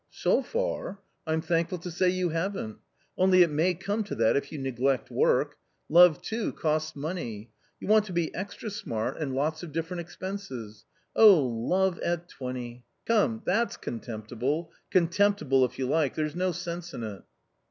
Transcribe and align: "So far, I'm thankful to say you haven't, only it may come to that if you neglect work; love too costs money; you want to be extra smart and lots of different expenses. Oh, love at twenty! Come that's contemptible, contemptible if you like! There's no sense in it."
"So 0.25 0.41
far, 0.41 0.97
I'm 1.27 1.41
thankful 1.41 1.77
to 1.77 1.91
say 1.91 2.09
you 2.09 2.29
haven't, 2.29 2.79
only 3.19 3.43
it 3.43 3.51
may 3.51 3.75
come 3.75 4.03
to 4.05 4.15
that 4.15 4.35
if 4.35 4.51
you 4.51 4.57
neglect 4.57 5.11
work; 5.11 5.57
love 5.89 6.23
too 6.23 6.53
costs 6.53 6.95
money; 6.95 7.51
you 7.79 7.87
want 7.87 8.05
to 8.05 8.11
be 8.11 8.33
extra 8.33 8.71
smart 8.71 9.17
and 9.17 9.35
lots 9.35 9.61
of 9.61 9.71
different 9.71 10.01
expenses. 10.01 10.85
Oh, 11.15 11.45
love 11.45 11.99
at 11.99 12.27
twenty! 12.29 12.83
Come 13.05 13.43
that's 13.45 13.77
contemptible, 13.77 14.71
contemptible 14.89 15.63
if 15.65 15.77
you 15.77 15.85
like! 15.85 16.15
There's 16.15 16.35
no 16.35 16.51
sense 16.51 16.95
in 16.95 17.03
it." 17.03 17.21